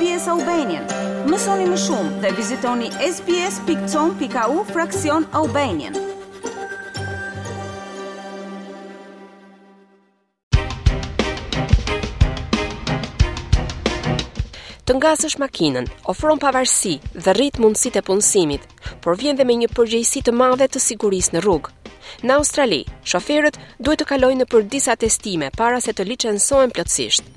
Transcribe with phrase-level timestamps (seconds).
[0.00, 0.84] SBS Albanian.
[1.28, 5.92] Mësoni më shumë dhe vizitoni sbs.com.au fraksion Albanian.
[14.88, 18.64] Të ngasësh makinën, ofron pavarësi dhe rrit mundësit e punësimit,
[19.04, 21.76] por vjen dhe me një përgjegjësi të madhe të sigurisë në rrugë.
[22.24, 27.28] Në Australi, shoferët duhet të kalojnë në për disa testime para se të licensohen plotësisht.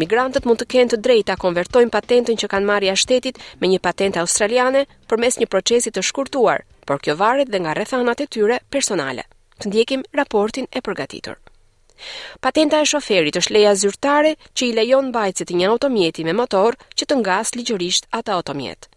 [0.00, 3.70] Migrantët mund të kenë të drejtë ta konvertojnë patentën që kanë marrë jashtë shtetit me
[3.72, 8.30] një patentë australiane përmes një procesi të shkurtuar, por kjo varet dhe nga rrethanat e
[8.36, 9.24] tyre personale.
[9.58, 11.38] Të ndjekim raportin e përgatitur.
[12.46, 16.78] Patenta e shoferit është leja zyrtare që i lejon mbajtësit të një automjeti me motor
[16.98, 18.88] që të ngas ligjërisht atë automjet.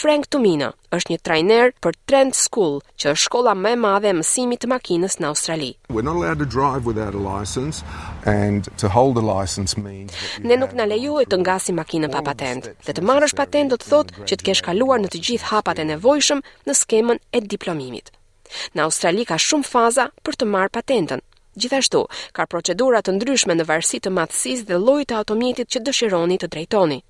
[0.00, 4.16] Frank Tumina është një trajner për Trent School, që është shkolla më e madhe e
[4.20, 5.70] mësimit të makinës në Australi.
[5.96, 7.82] We're not allowed to drive without a license
[8.24, 12.70] and to hold a license means Ne nuk na lejohet të ngasim makinën pa patent.
[12.86, 15.82] Dhe të marrësh patent do të thotë që të kesh kaluar në të gjithë hapat
[15.84, 18.12] e nevojshëm në skemën e diplomimit.
[18.74, 21.24] Në Australi ka shumë faza për të marrë patentën.
[21.58, 22.00] Gjithashtu,
[22.36, 26.48] ka procedura të ndryshme në varësi të madhësisë dhe llojit të automjetit që dëshironi të
[26.54, 27.00] drejtoni.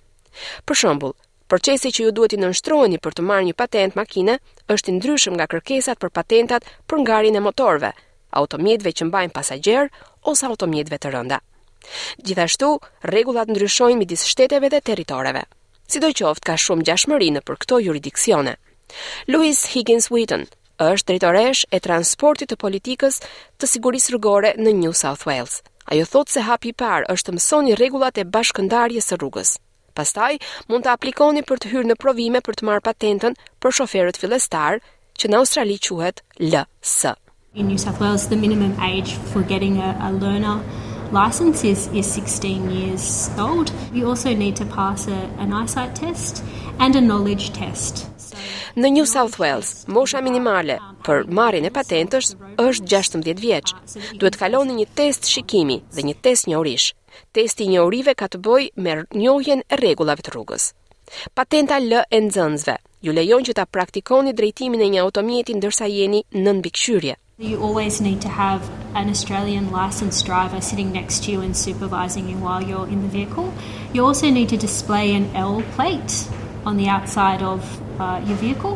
[0.64, 1.12] Për shembull,
[1.48, 4.34] Procesi që ju duhet i nënshtroheni për të marrë një patent makine
[4.74, 7.92] është i ndryshëm nga kërkesat për patentat për ngarjen e motorëve,
[8.40, 9.88] automjetëve që mbajnë pasagjer
[10.32, 11.38] ose automjetëve të rënda.
[12.26, 12.68] Gjithashtu,
[13.12, 15.46] rregullat ndryshojnë midis shteteve dhe territoreve.
[15.88, 18.54] Sidoqoftë, ka shumë gjashmëri në për këto juridiksione.
[19.32, 20.44] Louis Higgins Wheaton
[20.90, 23.22] është drejtoresh e transportit të politikës
[23.56, 25.62] të sigurisë rrugore në New South Wales.
[25.88, 29.54] Ajo thotë se hapi i parë është të mësoni rregullat e bashkëndarjes së rrugës.
[29.98, 30.36] Pastaj
[30.70, 34.76] mund të aplikoni për të hyrë në provime për të marrë patentën për shoferët fillestar,
[35.18, 37.00] që në Australi quhet LS.
[37.58, 40.54] In New South Wales the minimum age for getting a, a learner
[41.16, 43.08] license is, is 16 years
[43.46, 43.72] old.
[43.92, 46.44] You also need to pass a an eyesight test
[46.78, 48.06] and a knowledge test.
[48.78, 50.76] Në New South Wales, mosha minimale
[51.08, 53.74] për marrjen e patentës është 16 vjeç.
[54.14, 56.92] Duhet të kaloni një test shikimi dhe një test njohurish
[57.32, 60.72] testi i njohurive ka të bëjë me njohjen e rregullave të rrugës.
[61.34, 62.74] Patenta L e nxënësve
[63.06, 67.14] ju lejon që ta praktikoni drejtimin e një automjeti ndërsa jeni në mbikëqyrje.
[67.38, 68.62] You always need to have
[68.98, 73.08] an Australian licensed driver sitting next to you and supervising you while you're in the
[73.08, 73.52] vehicle.
[73.94, 76.26] You also need to display an L plate
[76.66, 77.62] on the outside of
[78.02, 78.74] uh, your vehicle.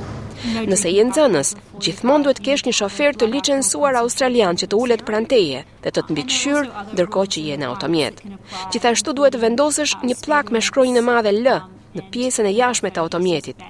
[0.66, 1.52] Nëse jeni nxënës,
[1.82, 6.15] Gjithmonë duhet kesh një shofer të licensuar australian që të ulet pranteje dhe të të
[6.15, 8.20] mbikëqyrë ndërkohë që je në automjet.
[8.70, 11.43] Gjithashtu duhet të vendosësh një plak me shkronjën e madhe L
[11.97, 13.65] në pjesën e jashme të automjetit.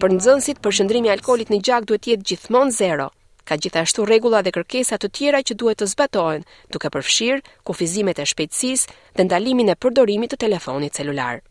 [0.00, 3.10] Për nxënësit, përqendrimi i alkoolit në gjak duhet të jetë gjithmonë zero.
[3.44, 8.28] Ka gjithashtu rregulla dhe kërkesa të tjera që duhet të zbatohen, duke përfshirë kufizimet e
[8.32, 11.44] shpejtësisë dhe ndalimin e përdorimit të telefonit celular.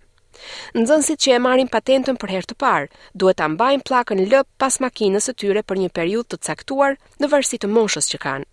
[0.79, 2.89] Nxënësit që e marrin patentën për herë të parë
[3.21, 7.29] duhet ta mbajnë pllakën L pas makinës së tyre për një periudhë të caktuar në
[7.33, 8.47] varësi të moshës që kanë.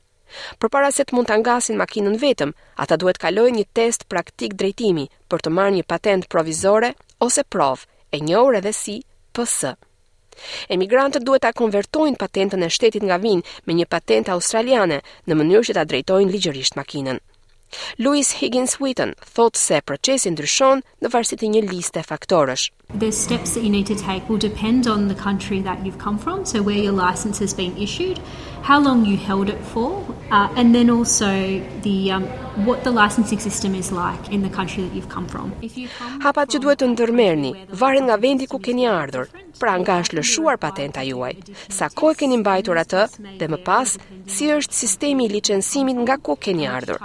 [0.59, 4.55] Për para se të mund të angasin makinën vetëm, ata duhet kaloj një test praktik
[4.62, 6.95] drejtimi për të marrë një patent provizore
[7.28, 7.84] ose prov,
[8.15, 8.97] e një orë edhe si,
[9.37, 9.75] pësë.
[10.75, 14.99] Emigrantët duhet të konvertojnë patentën e shtetit nga vinë me një patent australiane
[15.31, 17.21] në mënyrë që të drejtojnë ligjërisht makinën.
[17.99, 22.67] Louis Higgins Wheaton thot se procesi ndryshon në varësi të një liste faktorësh.
[23.03, 26.19] The steps that you need to take will depend on the country that you've come
[26.27, 28.21] from, so where your license has been issued
[28.69, 29.91] how long you held it for
[30.31, 31.31] uh, and then also
[31.83, 32.23] the um
[32.67, 35.87] what the licensing system is like in the country that you've come from if you
[35.99, 39.29] come Hapa që duhet të ndërmerni, varet nga vendi ku keni ardhur
[39.61, 41.35] pra nga është lëshuar patenta juaj
[41.77, 43.03] sa kohë keni mbajtur atë
[43.43, 43.99] dhe më pas
[44.37, 47.03] si është sistemi i licencimit nga ku keni ardhur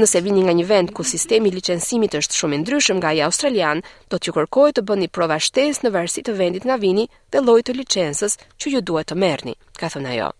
[0.00, 3.24] nëse vini nga një vend ku sistemi i licencimit është shumë i ndryshëm nga ai
[3.30, 3.80] australian
[4.12, 7.70] do t'ju kërkohet të bëni prova shtesë në varësi të vendit nga vini dhe llojit
[7.70, 10.30] të licencës që ju duhet të merrni ka thënë ajo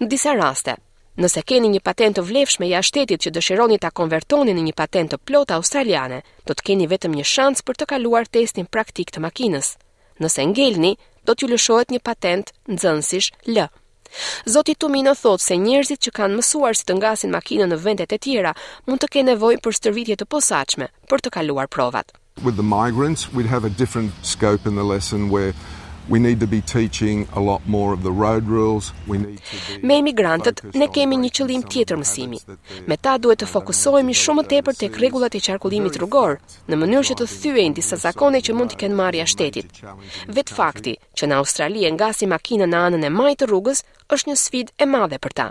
[0.00, 0.74] Në disa raste,
[1.18, 5.12] nëse keni një patent të vlefshme ja shtetit që dëshironi ta konvertoni në një patent
[5.14, 9.24] të plot australiane, do të keni vetëm një shans për të kaluar testin praktik të
[9.26, 9.72] makinës.
[10.20, 10.94] Nëse ngelni,
[11.26, 13.68] do t'ju lëshohet një patent nxënësish L.
[14.48, 18.18] Zoti Tumino thot se njerëzit që kanë mësuar si të ngasin makinën në vendet e
[18.24, 18.54] tjera
[18.88, 22.08] mund të kenë nevojë për stërvitje të posaçme për të kaluar provat.
[22.46, 25.52] With the migrants, we'd have a different scope in the lesson where
[26.10, 28.92] We need to be teaching a lot more of the road rules.
[29.06, 32.38] We need to be Me emigrantët ne kemi një qëllim tjetër mësimi.
[32.88, 36.38] Me ta duhet të fokusohemi shumë më tepër tek rregullat e qarkullimit rrugor,
[36.68, 39.82] në mënyrë që të thyejnë disa zakone që mund të kenë marrja shtetit.
[40.32, 44.40] Vet fakti që në Australi e ngasi makina në anën e majtë rrugës është një
[44.46, 45.48] sfidë e madhe për ta.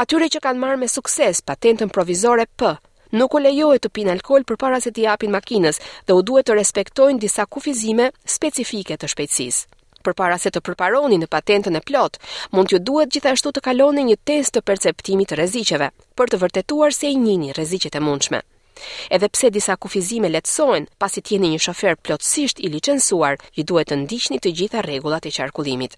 [0.00, 2.72] Atyre që kanë marrë me sukses patentën provizore P,
[3.18, 6.56] nuk u lejohet të pinë alkool përpara se të japin makinës dhe u duhet të
[6.58, 9.66] respektojnë disa kufizime specifike të shpejtësisë.
[10.04, 12.18] Përpara se të përparoni në patentën e plot,
[12.52, 16.92] mund t'ju duhet gjithashtu të kaloni një test të perceptimit të rreziqeve për të vërtetuar
[16.98, 18.42] se i njini rreziqet e mundshme.
[19.14, 23.98] Edhe pse disa kufizime letësojnë, pasi t'jeni një shofer plotësisht i licensuar, ju duhet të
[24.02, 25.96] ndishtni të gjitha regullat e qarkullimit.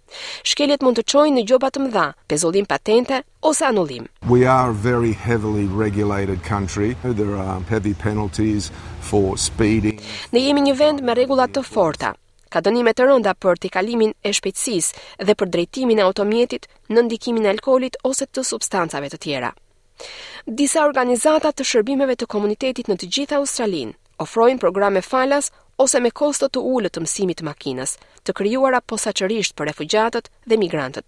[0.53, 4.09] Shkeljet mund të qojnë në gjobat të mdha, pezullim patente ose anullim.
[4.35, 6.93] We are very heavily regulated country.
[7.07, 8.71] There are heavy penalties
[9.11, 10.03] for speeding.
[10.33, 12.15] Ne jemi një vend me regullat të forta.
[12.55, 14.93] Ka dënime të rënda për të kalimin e shpejtsis
[15.27, 19.53] dhe për drejtimin e automjetit në ndikimin e alkolit ose të substancave të tjera.
[20.59, 25.49] Disa organizata të shërbimeve të komunitetit në të gjitha Australinë ofrojnë programe falas
[25.85, 30.59] ose me kosto të ulët të mësimit të makinës, të krijuara posaçërisht për refugjatët dhe
[30.63, 31.05] migrantët.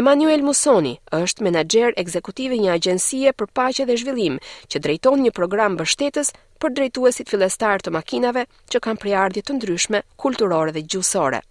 [0.00, 4.38] Emanuel Musoni është menaxher ekzekutiv i një agjensie për paqe dhe zhvillim,
[4.70, 10.02] që drejton një program mbështetës për drejtuesit fillestar të makinave që kanë priardhje të ndryshme
[10.24, 11.42] kulturore dhe gjuhësore.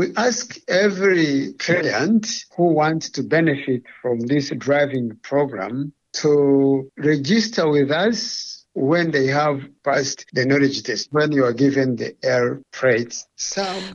[0.00, 5.86] We ask every client who wants to benefit from this driving program
[6.20, 11.90] to register with us when they have passed the knowledge test when you are given
[12.00, 12.46] the air
[12.78, 13.14] freight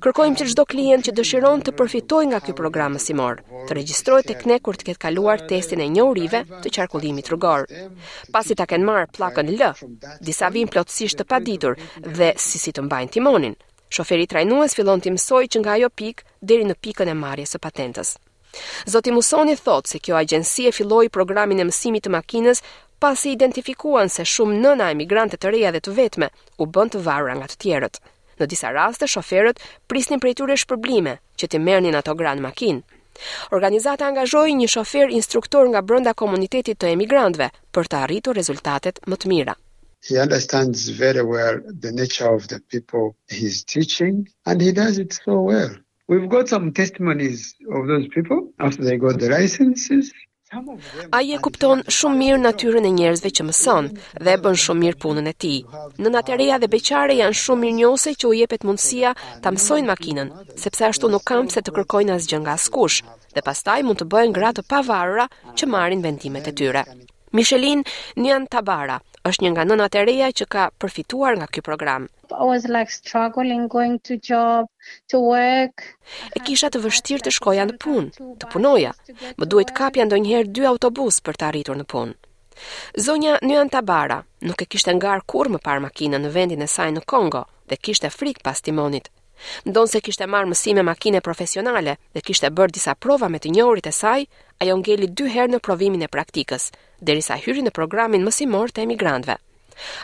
[0.05, 4.45] kërkojmë që çdo klient që dëshiron të përfitojë nga ky program si të regjistrohet tek
[4.51, 7.67] ne kur të ketë kaluar testin e njohurive të qarkullimit rrugor
[8.35, 9.63] pasi ta kenë marr pllakën L
[10.27, 11.79] disa vin plotësisht të paditur
[12.19, 13.55] dhe si si të mbajnë timonin
[13.93, 17.59] Shoferi trajnues fillon të mësojë që nga ajo pikë deri në pikën e marjes së
[17.61, 18.15] patentës.
[18.93, 22.61] Zoti Musoni thotë se kjo agjenci e filloi programin e mësimit të makinës
[23.05, 26.29] pasi identifikuan se shumë nëna emigrante të reja dhe të vetme
[26.61, 27.97] u bën të varura nga të tjerët.
[28.41, 29.63] Në disa raste shoferët
[29.93, 32.83] prisnin prej tyre shpërblime që të merrnin ato gran makinë.
[33.57, 39.19] Organizata angazhoi një shofer instruktor nga brenda komunitetit të emigrantëve për të arritur rezultatet më
[39.23, 39.55] të mira.
[40.09, 43.05] He understands very well the nature of the people
[43.39, 45.75] he's teaching and he does it so well.
[46.13, 47.39] We've got some testimonies
[47.77, 50.11] of those people after they got the licenses.
[51.11, 53.87] A e kupton shumë mirë natyrën e njerëzve që mëson
[54.25, 55.53] dhe e bën shumë mirë punën e ti.
[56.01, 60.29] Në reja dhe beqare janë shumë mirë njose që u jepet mundësia të mësojnë makinën,
[60.67, 62.97] sepse ashtu nuk kam pëse të kërkojnë asgjën nga askush,
[63.35, 65.25] dhe pastaj mund të bëhen gratë pavarura
[65.57, 66.83] që marin vendimet e tyre.
[67.33, 67.81] Michelin
[68.17, 72.05] Nyan Tabara është një nga nënat e reja që ka përfituar nga ky program.
[72.29, 74.67] I was like struggling going to job,
[75.09, 75.83] to work.
[76.37, 78.91] E kisha të vështirë të shkoja në punë, të punoja.
[79.39, 82.13] Më duhet të kapja ndonjëherë dy autobus për të arritur në punë.
[83.07, 86.91] Zonja Nyan Tabara nuk e kishte ngar kurrë më parë makinën në vendin e saj
[86.93, 89.09] në Kongo dhe kishte frikë pas timonit.
[89.67, 93.89] Ndon se kishte marrë mësime makine profesionale dhe kishte bërë disa prova me të njohurit
[93.89, 94.27] e saj,
[94.61, 96.69] ajo ngeli dy herë në provimin e praktikës,
[97.07, 99.35] derisa hyri në programin mësimor të emigrantëve.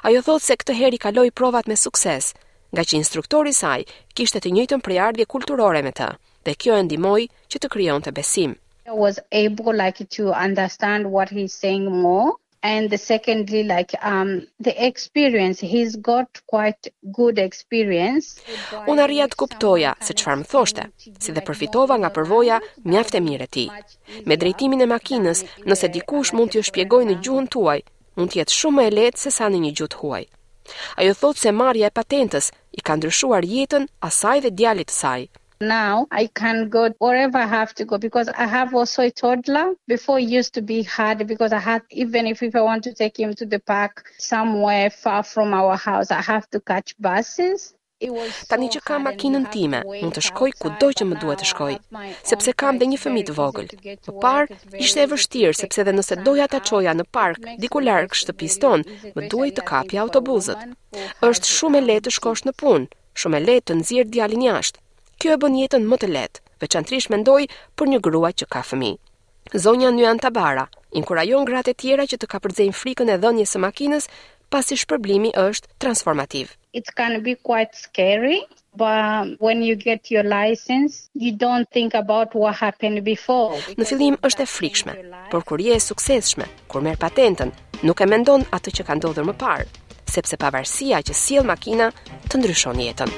[0.10, 2.28] Ajo thotë se këtë herë i kaloi provat me sukses,
[2.76, 3.78] nga që instruktori i saj
[4.20, 6.10] kishte të njëjtën përardhje kulturore me të,
[6.48, 8.58] dhe kjo e ndihmoi që të krijonte besim.
[8.92, 14.42] I was able like to understand what he's saying more and the secondly like um
[14.60, 18.42] the experience he's got quite good experience
[18.88, 22.58] unë arrija të kuptoja se çfarë më thoshte si dhe përfitova nga përvoja
[22.90, 23.72] mjaft e mirë e tij
[24.28, 27.80] me drejtimin e makinës nëse dikush mund t'ju shpjegojë në gjuhën tuaj
[28.20, 30.26] mund të jetë shumë më e lehtë se sa në një gjuhë huaj
[31.00, 35.22] ajo thotë se marrja e patentës i ka ndryshuar jetën asaj dhe djalit të saj
[35.62, 39.74] now i can go wherever i have to go because i have also a toddler
[39.88, 42.94] before it used to be hard because i had even if if i want to
[42.94, 47.74] take him to the park somewhere far from our house i have to catch buses
[48.50, 51.48] Ta një që kam makinën time, mund të shkoj ku doj që më duhet të
[51.50, 51.74] shkoj,
[52.30, 53.68] sepse kam dhe një fëmi të vogël.
[53.76, 54.48] Në par,
[54.86, 58.98] ishte e vështirë, sepse dhe nëse doja të qoja në park, diku larkë shtëpis tonë,
[59.20, 60.64] më duhet të kapja autobuzët.
[61.28, 62.88] Êshtë shumë e letë të shkosh në punë,
[63.20, 64.86] shumë e letë të nëzirë djalin jashtë
[65.20, 67.46] kjo e bën jetën më të lehtë, veçantërisht mendoj
[67.78, 68.98] për një grua që ka fëmijë.
[69.64, 74.08] Zonja Nyan Tabara, inkurajon gratë të tjera që të kapërzejnë frikën e dhënjes së makinës,
[74.54, 76.56] pasi shpërblimi është transformativ.
[76.72, 78.40] It can be quite scary,
[78.80, 83.60] but when you get your license, you don't think about what happened before.
[83.76, 84.96] Në fillim është e frikshme,
[85.36, 87.52] por kur je e suksesshme, kur merr patentën,
[87.84, 89.68] nuk e mendon atë që ka ndodhur më parë,
[90.16, 91.92] sepse pavarësia që sjell makina
[92.32, 93.18] të ndryshon jetën.